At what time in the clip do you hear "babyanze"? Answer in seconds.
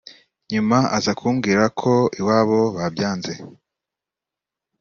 2.75-3.33